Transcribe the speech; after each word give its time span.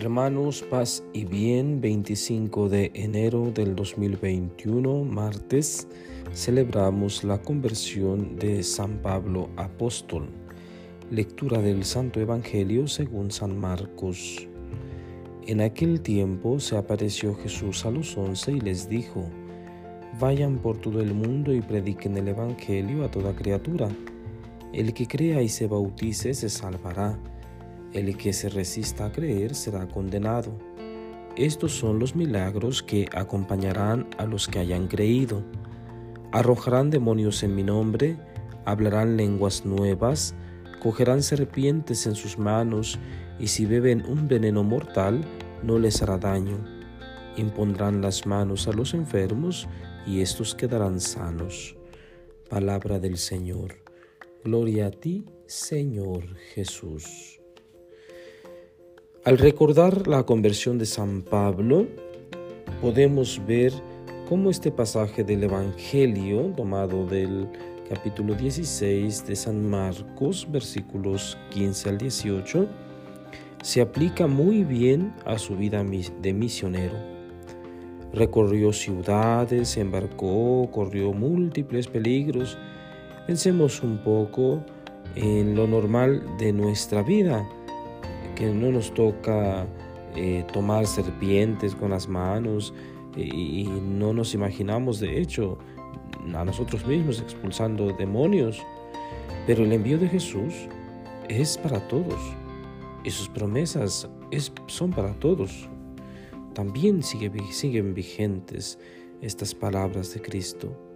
Hermanos, 0.00 0.62
paz 0.62 1.02
y 1.12 1.24
bien, 1.24 1.80
25 1.80 2.68
de 2.68 2.92
enero 2.94 3.50
del 3.50 3.74
2021, 3.74 5.02
martes, 5.02 5.88
celebramos 6.32 7.24
la 7.24 7.42
conversión 7.42 8.36
de 8.36 8.62
San 8.62 8.98
Pablo 9.02 9.50
Apóstol. 9.56 10.28
Lectura 11.10 11.60
del 11.60 11.84
Santo 11.84 12.20
Evangelio 12.20 12.86
según 12.86 13.32
San 13.32 13.58
Marcos. 13.58 14.46
En 15.48 15.60
aquel 15.60 16.00
tiempo 16.00 16.60
se 16.60 16.76
apareció 16.76 17.34
Jesús 17.34 17.84
a 17.84 17.90
los 17.90 18.16
once 18.16 18.52
y 18.52 18.60
les 18.60 18.88
dijo, 18.88 19.28
Vayan 20.20 20.58
por 20.58 20.78
todo 20.78 21.00
el 21.00 21.12
mundo 21.12 21.52
y 21.52 21.60
prediquen 21.60 22.16
el 22.16 22.28
Evangelio 22.28 23.04
a 23.04 23.10
toda 23.10 23.34
criatura. 23.34 23.88
El 24.72 24.94
que 24.94 25.08
crea 25.08 25.42
y 25.42 25.48
se 25.48 25.66
bautice 25.66 26.34
se 26.34 26.48
salvará 26.48 27.18
el 27.92 28.16
que 28.16 28.32
se 28.32 28.48
resista 28.48 29.06
a 29.06 29.12
creer 29.12 29.54
será 29.54 29.86
condenado. 29.88 30.52
Estos 31.36 31.72
son 31.72 31.98
los 31.98 32.16
milagros 32.16 32.82
que 32.82 33.08
acompañarán 33.14 34.08
a 34.18 34.26
los 34.26 34.48
que 34.48 34.58
hayan 34.58 34.88
creído. 34.88 35.42
Arrojarán 36.32 36.90
demonios 36.90 37.42
en 37.42 37.54
mi 37.54 37.62
nombre, 37.62 38.16
hablarán 38.64 39.16
lenguas 39.16 39.64
nuevas, 39.64 40.34
cogerán 40.80 41.22
serpientes 41.22 42.06
en 42.06 42.14
sus 42.14 42.38
manos, 42.38 42.98
y 43.38 43.46
si 43.46 43.66
beben 43.66 44.04
un 44.06 44.26
veneno 44.26 44.64
mortal, 44.64 45.24
no 45.62 45.78
les 45.78 46.02
hará 46.02 46.18
daño. 46.18 46.58
Impondrán 47.36 48.02
las 48.02 48.26
manos 48.26 48.66
a 48.66 48.72
los 48.72 48.94
enfermos, 48.94 49.68
y 50.06 50.20
estos 50.20 50.54
quedarán 50.54 51.00
sanos. 51.00 51.76
Palabra 52.50 52.98
del 52.98 53.16
Señor. 53.16 53.76
Gloria 54.44 54.86
a 54.86 54.90
ti, 54.90 55.24
Señor 55.46 56.34
Jesús. 56.54 57.37
Al 59.28 59.36
recordar 59.36 60.08
la 60.08 60.22
conversión 60.22 60.78
de 60.78 60.86
San 60.86 61.20
Pablo, 61.20 61.86
podemos 62.80 63.42
ver 63.46 63.74
cómo 64.26 64.48
este 64.48 64.70
pasaje 64.70 65.22
del 65.22 65.44
Evangelio, 65.44 66.50
tomado 66.56 67.04
del 67.04 67.46
capítulo 67.90 68.32
16 68.32 69.26
de 69.26 69.36
San 69.36 69.68
Marcos, 69.68 70.48
versículos 70.50 71.36
15 71.50 71.88
al 71.90 71.98
18, 71.98 72.68
se 73.62 73.82
aplica 73.82 74.26
muy 74.26 74.64
bien 74.64 75.12
a 75.26 75.36
su 75.36 75.58
vida 75.58 75.84
de 75.84 76.32
misionero. 76.32 76.96
Recorrió 78.14 78.72
ciudades, 78.72 79.76
embarcó, 79.76 80.70
corrió 80.72 81.12
múltiples 81.12 81.86
peligros. 81.86 82.56
Pensemos 83.26 83.82
un 83.82 83.98
poco 83.98 84.64
en 85.16 85.54
lo 85.54 85.66
normal 85.66 86.22
de 86.38 86.54
nuestra 86.54 87.02
vida 87.02 87.46
que 88.38 88.46
no 88.46 88.70
nos 88.70 88.94
toca 88.94 89.66
eh, 90.14 90.44
tomar 90.52 90.86
serpientes 90.86 91.74
con 91.74 91.90
las 91.90 92.06
manos 92.08 92.72
y, 93.16 93.62
y 93.62 93.64
no 93.64 94.12
nos 94.12 94.32
imaginamos 94.32 95.00
de 95.00 95.20
hecho 95.20 95.58
a 96.32 96.44
nosotros 96.44 96.86
mismos 96.86 97.20
expulsando 97.20 97.92
demonios. 97.92 98.62
Pero 99.44 99.64
el 99.64 99.72
envío 99.72 99.98
de 99.98 100.08
Jesús 100.08 100.54
es 101.28 101.58
para 101.58 101.80
todos 101.88 102.20
y 103.02 103.10
sus 103.10 103.28
promesas 103.28 104.08
es, 104.30 104.52
son 104.68 104.90
para 104.90 105.14
todos. 105.14 105.68
También 106.54 107.02
sigue, 107.02 107.32
siguen 107.50 107.92
vigentes 107.92 108.78
estas 109.20 109.52
palabras 109.52 110.14
de 110.14 110.22
Cristo. 110.22 110.87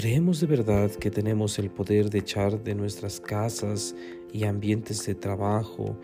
¿Creemos 0.00 0.40
de 0.40 0.46
verdad 0.46 0.90
que 0.92 1.10
tenemos 1.10 1.58
el 1.58 1.68
poder 1.68 2.08
de 2.08 2.20
echar 2.20 2.64
de 2.64 2.74
nuestras 2.74 3.20
casas 3.20 3.94
y 4.32 4.44
ambientes 4.44 5.04
de 5.04 5.14
trabajo 5.14 5.94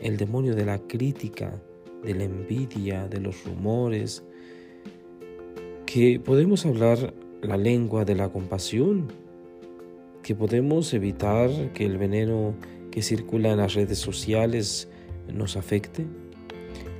el 0.00 0.16
demonio 0.16 0.54
de 0.54 0.64
la 0.64 0.78
crítica, 0.78 1.62
de 2.02 2.14
la 2.14 2.24
envidia, 2.24 3.08
de 3.08 3.20
los 3.20 3.44
rumores? 3.44 4.24
¿Que 5.84 6.18
podemos 6.18 6.64
hablar 6.64 7.12
la 7.42 7.58
lengua 7.58 8.06
de 8.06 8.14
la 8.14 8.30
compasión? 8.30 9.08
¿Que 10.22 10.34
podemos 10.34 10.94
evitar 10.94 11.50
que 11.74 11.84
el 11.84 11.98
veneno 11.98 12.54
que 12.90 13.02
circula 13.02 13.50
en 13.50 13.58
las 13.58 13.74
redes 13.74 13.98
sociales 13.98 14.88
nos 15.30 15.58
afecte? 15.58 16.06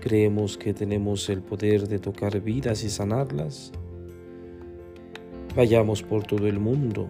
¿Creemos 0.02 0.58
que 0.58 0.74
tenemos 0.74 1.30
el 1.30 1.41
poder 1.41 1.88
de 1.88 1.98
tocar 1.98 2.42
vidas 2.42 2.84
y 2.84 2.91
sanarlas? 2.91 3.72
Vayamos 5.54 6.02
por 6.02 6.24
todo 6.24 6.46
el 6.46 6.58
mundo. 6.58 7.06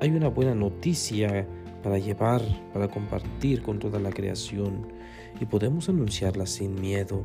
Hay 0.00 0.10
una 0.10 0.26
buena 0.26 0.52
noticia 0.52 1.46
para 1.84 1.96
llevar, 1.96 2.42
para 2.72 2.88
compartir 2.88 3.62
con 3.62 3.78
toda 3.78 4.00
la 4.00 4.10
creación 4.10 4.88
y 5.40 5.44
podemos 5.44 5.88
anunciarla 5.88 6.46
sin 6.46 6.74
miedo. 6.74 7.22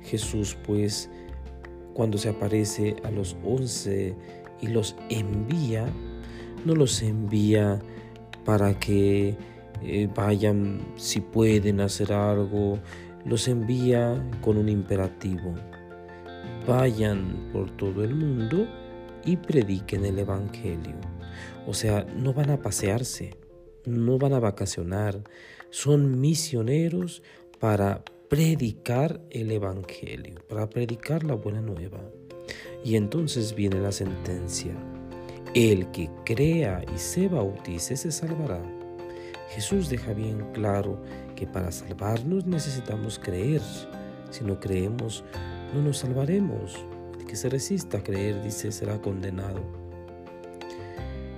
Jesús 0.00 0.56
pues, 0.66 1.10
cuando 1.92 2.16
se 2.16 2.30
aparece 2.30 2.96
a 3.04 3.10
los 3.10 3.36
once 3.44 4.14
y 4.62 4.68
los 4.68 4.96
envía, 5.10 5.84
no 6.64 6.74
los 6.74 7.02
envía 7.02 7.78
para 8.46 8.78
que 8.78 9.36
eh, 9.82 10.08
vayan 10.14 10.80
si 10.96 11.20
pueden 11.20 11.82
hacer 11.82 12.14
algo, 12.14 12.78
los 13.26 13.46
envía 13.46 14.26
con 14.40 14.56
un 14.56 14.70
imperativo. 14.70 15.52
Vayan 16.66 17.50
por 17.52 17.70
todo 17.72 18.02
el 18.02 18.14
mundo 18.14 18.66
y 19.26 19.36
prediquen 19.36 20.06
el 20.06 20.18
Evangelio. 20.18 20.96
O 21.66 21.74
sea, 21.74 22.04
no 22.04 22.32
van 22.32 22.50
a 22.50 22.62
pasearse, 22.62 23.34
no 23.84 24.18
van 24.18 24.32
a 24.32 24.40
vacacionar, 24.40 25.22
son 25.70 26.20
misioneros 26.20 27.22
para 27.58 28.02
predicar 28.30 29.20
el 29.30 29.50
Evangelio, 29.50 30.40
para 30.48 30.70
predicar 30.70 31.24
la 31.24 31.34
buena 31.34 31.60
nueva. 31.60 32.00
Y 32.84 32.96
entonces 32.96 33.54
viene 33.54 33.80
la 33.80 33.92
sentencia. 33.92 34.72
El 35.54 35.90
que 35.90 36.08
crea 36.24 36.84
y 36.94 36.98
se 36.98 37.28
bautice 37.28 37.96
se 37.96 38.12
salvará. 38.12 38.62
Jesús 39.50 39.88
deja 39.88 40.12
bien 40.12 40.52
claro 40.52 41.02
que 41.34 41.46
para 41.46 41.72
salvarnos 41.72 42.46
necesitamos 42.46 43.18
creer. 43.18 43.62
Si 44.30 44.44
no 44.44 44.60
creemos, 44.60 45.24
no 45.74 45.82
nos 45.82 45.98
salvaremos 45.98 46.76
que 47.26 47.36
se 47.36 47.48
resista 47.48 47.98
a 47.98 48.02
creer, 48.02 48.42
dice, 48.42 48.72
será 48.72 49.00
condenado. 49.00 49.60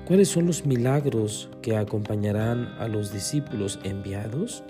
¿Cuáles 0.06 0.28
son 0.28 0.46
los 0.46 0.64
milagros 0.64 1.50
que 1.60 1.76
acompañarán 1.76 2.66
a 2.78 2.88
los 2.88 3.12
discípulos 3.12 3.78
enviados? 3.84 4.64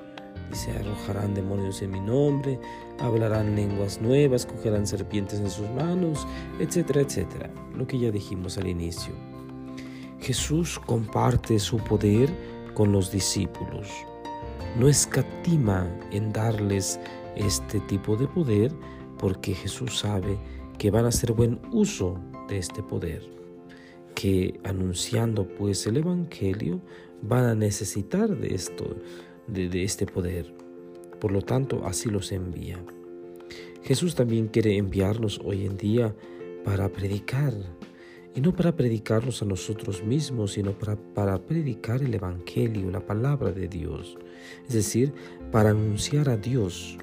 Dice, 0.50 0.72
arrojarán 0.72 1.34
demonios 1.34 1.82
en 1.82 1.90
mi 1.90 2.00
nombre, 2.00 2.58
hablarán 2.98 3.54
lenguas 3.54 4.00
nuevas, 4.00 4.46
cogerán 4.46 4.86
serpientes 4.86 5.38
en 5.38 5.50
sus 5.50 5.68
manos, 5.70 6.26
etcétera, 6.58 7.02
etcétera. 7.02 7.50
Lo 7.76 7.86
que 7.86 7.98
ya 7.98 8.10
dijimos 8.10 8.58
al 8.58 8.66
inicio. 8.66 9.12
Jesús 10.20 10.78
comparte 10.78 11.58
su 11.58 11.76
poder 11.76 12.30
con 12.74 12.90
los 12.92 13.12
discípulos. 13.12 13.88
No 14.78 14.88
escatima 14.88 15.86
en 16.10 16.32
darles 16.32 16.98
este 17.36 17.78
tipo 17.80 18.16
de 18.16 18.26
poder 18.26 18.72
porque 19.18 19.54
Jesús 19.54 19.98
sabe 19.98 20.38
que 20.78 20.90
van 20.90 21.04
a 21.04 21.08
hacer 21.08 21.32
buen 21.32 21.60
uso 21.72 22.18
de 22.48 22.58
este 22.58 22.82
poder, 22.82 23.22
que 24.14 24.58
anunciando 24.64 25.46
pues 25.46 25.86
el 25.86 25.98
Evangelio 25.98 26.80
van 27.20 27.44
a 27.44 27.54
necesitar 27.54 28.36
de 28.36 28.54
esto, 28.54 28.96
de, 29.48 29.82
este 29.82 30.06
poder. 30.06 30.54
Por 31.20 31.32
lo 31.32 31.42
tanto, 31.42 31.84
así 31.84 32.08
los 32.08 32.30
envía. 32.30 32.78
Jesús 33.82 34.14
también 34.14 34.48
quiere 34.48 34.76
enviarnos 34.76 35.40
hoy 35.44 35.66
en 35.66 35.76
día 35.76 36.14
para 36.64 36.88
predicar, 36.88 37.54
y 38.34 38.40
no 38.40 38.54
para 38.54 38.76
predicarnos 38.76 39.42
a 39.42 39.46
nosotros 39.46 40.04
mismos, 40.04 40.52
sino 40.52 40.78
para, 40.78 40.96
para 40.96 41.44
predicar 41.44 42.02
el 42.02 42.14
Evangelio, 42.14 42.90
la 42.90 43.04
palabra 43.04 43.50
de 43.50 43.66
Dios, 43.66 44.16
es 44.66 44.74
decir, 44.74 45.12
para 45.50 45.70
anunciar 45.70 46.28
a 46.28 46.36
Dios 46.36 46.98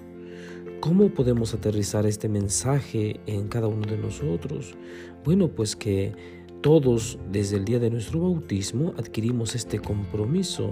¿Cómo 0.85 1.09
podemos 1.09 1.51
aterrizar 1.55 2.05
este 2.05 2.29
mensaje 2.29 3.19
en 3.25 3.47
cada 3.47 3.65
uno 3.65 3.87
de 3.87 3.97
nosotros? 3.97 4.75
Bueno, 5.23 5.47
pues 5.47 5.75
que 5.75 6.13
todos 6.61 7.17
desde 7.31 7.57
el 7.57 7.65
día 7.65 7.79
de 7.79 7.89
nuestro 7.89 8.19
bautismo 8.19 8.93
adquirimos 8.95 9.55
este 9.55 9.79
compromiso 9.79 10.69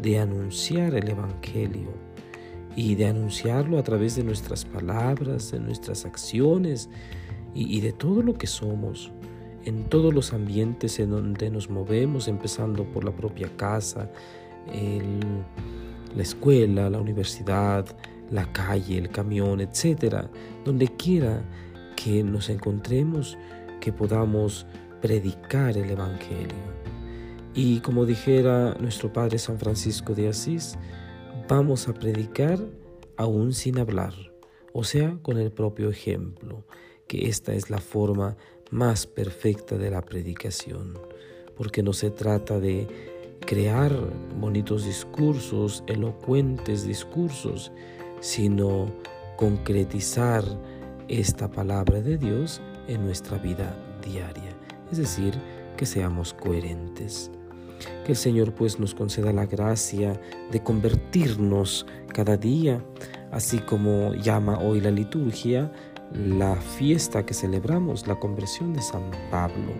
de 0.00 0.20
anunciar 0.20 0.94
el 0.94 1.08
Evangelio 1.08 1.88
y 2.76 2.94
de 2.94 3.08
anunciarlo 3.08 3.76
a 3.76 3.82
través 3.82 4.14
de 4.14 4.22
nuestras 4.22 4.64
palabras, 4.64 5.50
de 5.50 5.58
nuestras 5.58 6.04
acciones 6.04 6.88
y, 7.52 7.80
de 7.80 7.90
todo 7.90 8.22
lo 8.22 8.34
que 8.34 8.46
somos, 8.46 9.10
en 9.64 9.88
todos 9.88 10.14
los 10.14 10.32
ambientes 10.32 11.00
en 11.00 11.10
donde 11.10 11.50
nos 11.50 11.68
movemos, 11.70 12.28
empezando 12.28 12.84
por 12.84 13.02
la 13.02 13.10
propia 13.10 13.50
casa, 13.56 14.12
la 16.14 16.22
escuela, 16.22 16.88
la 16.88 17.00
universidad, 17.00 17.84
la 18.30 18.52
calle, 18.52 18.98
el 18.98 19.10
camión, 19.10 19.60
etcétera, 19.60 20.30
donde 20.64 20.88
quiera 20.88 21.42
que 21.96 22.22
nos 22.22 22.48
encontremos, 22.48 23.38
que 23.80 23.92
podamos 23.92 24.66
predicar 25.00 25.76
el 25.76 25.90
Evangelio. 25.90 26.76
Y 27.54 27.80
como 27.80 28.04
dijera 28.04 28.74
nuestro 28.80 29.12
Padre 29.12 29.38
San 29.38 29.58
Francisco 29.58 30.14
de 30.14 30.28
Asís, 30.28 30.76
vamos 31.48 31.88
a 31.88 31.94
predicar 31.94 32.58
aún 33.16 33.54
sin 33.54 33.78
hablar, 33.78 34.12
o 34.72 34.84
sea, 34.84 35.18
con 35.22 35.38
el 35.38 35.50
propio 35.50 35.88
ejemplo, 35.88 36.66
que 37.06 37.28
esta 37.28 37.54
es 37.54 37.70
la 37.70 37.78
forma 37.78 38.36
más 38.70 39.06
perfecta 39.06 39.78
de 39.78 39.90
la 39.90 40.02
predicación, 40.02 40.98
porque 41.56 41.82
no 41.82 41.92
se 41.92 42.10
trata 42.10 42.58
de 42.58 42.86
crear 43.46 43.92
bonitos 44.38 44.84
discursos, 44.84 45.84
elocuentes 45.86 46.86
discursos, 46.86 47.72
sino 48.20 48.86
concretizar 49.36 50.44
esta 51.08 51.48
palabra 51.48 52.00
de 52.00 52.18
Dios 52.18 52.60
en 52.88 53.04
nuestra 53.04 53.38
vida 53.38 53.76
diaria, 54.02 54.50
es 54.90 54.98
decir, 54.98 55.34
que 55.76 55.86
seamos 55.86 56.32
coherentes. 56.32 57.30
Que 58.04 58.12
el 58.12 58.16
Señor 58.16 58.54
pues 58.54 58.80
nos 58.80 58.94
conceda 58.94 59.32
la 59.32 59.44
gracia 59.44 60.18
de 60.50 60.62
convertirnos 60.62 61.86
cada 62.08 62.36
día, 62.36 62.82
así 63.30 63.58
como 63.58 64.14
llama 64.14 64.58
hoy 64.58 64.80
la 64.80 64.90
liturgia 64.90 65.70
la 66.12 66.56
fiesta 66.56 67.24
que 67.24 67.34
celebramos, 67.34 68.06
la 68.06 68.18
conversión 68.18 68.72
de 68.72 68.82
San 68.82 69.02
Pablo. 69.30 69.72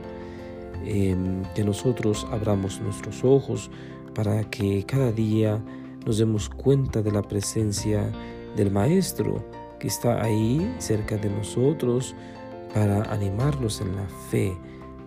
Em, 0.84 1.42
que 1.54 1.64
nosotros 1.64 2.26
abramos 2.30 2.80
nuestros 2.80 3.24
ojos 3.24 3.70
para 4.14 4.44
que 4.44 4.84
cada 4.84 5.10
día 5.10 5.60
nos 6.06 6.18
demos 6.18 6.48
cuenta 6.48 7.02
de 7.02 7.10
la 7.10 7.22
presencia 7.22 8.10
del 8.56 8.70
Maestro 8.70 9.44
que 9.78 9.88
está 9.88 10.22
ahí 10.22 10.74
cerca 10.78 11.16
de 11.16 11.28
nosotros 11.28 12.14
para 12.72 13.02
animarnos 13.12 13.80
en 13.80 13.96
la 13.96 14.08
fe, 14.30 14.56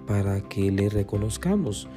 para 0.05 0.41
que 0.41 0.71
le 0.71 0.89
reconozcamos. 0.89 1.87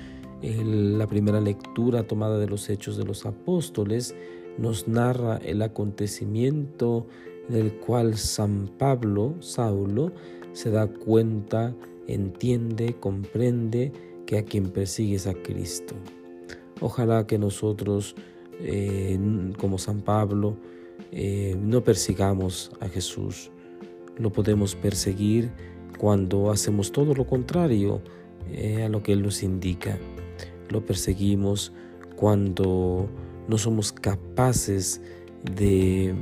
la 0.43 1.06
primera 1.06 1.40
lectura 1.40 2.04
tomada 2.04 2.38
de 2.38 2.46
los 2.46 2.69
Hechos 2.70 2.96
de 2.96 3.04
los 3.04 3.26
Apóstoles 3.26 4.14
nos 4.58 4.88
narra 4.88 5.37
el 5.38 5.62
acontecimiento 5.62 7.06
en 7.48 7.56
el 7.56 7.72
cual 7.75 8.16
San 8.16 8.70
Pablo, 8.78 9.34
Saulo, 9.40 10.12
se 10.52 10.70
da 10.70 10.87
cuenta, 10.87 11.75
entiende, 12.06 12.94
comprende 12.94 13.93
que 14.26 14.38
a 14.38 14.44
quien 14.44 14.70
persigue 14.70 15.16
es 15.16 15.26
a 15.26 15.34
Cristo. 15.34 15.94
Ojalá 16.81 17.26
que 17.26 17.38
nosotros, 17.38 18.14
eh, 18.60 19.19
como 19.58 19.78
San 19.78 20.00
Pablo, 20.00 20.56
eh, 21.10 21.56
no 21.60 21.82
persigamos 21.82 22.70
a 22.81 22.88
Jesús. 22.88 23.50
Lo 24.19 24.31
podemos 24.31 24.75
perseguir 24.75 25.50
cuando 25.99 26.50
hacemos 26.50 26.93
todo 26.93 27.14
lo 27.14 27.26
contrario 27.26 28.00
eh, 28.50 28.84
a 28.84 28.88
lo 28.88 29.02
que 29.02 29.12
Él 29.12 29.22
nos 29.22 29.43
indica. 29.43 29.99
Lo 30.69 30.84
perseguimos 30.84 31.72
cuando 32.16 33.08
no 33.49 33.58
somos 33.58 33.93
capaces 33.93 35.00
de 35.56 36.14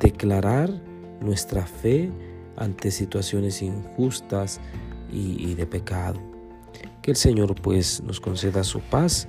declarar 0.00 0.70
nuestra 1.20 1.66
fe 1.66 2.10
ante 2.56 2.90
situaciones 2.90 3.62
injustas 3.62 4.60
y, 5.12 5.54
de 5.54 5.66
pecado. 5.66 6.20
Que 7.02 7.10
el 7.10 7.16
Señor 7.16 7.54
pues 7.60 8.02
nos 8.02 8.20
conceda 8.20 8.62
su 8.62 8.80
paz 8.80 9.28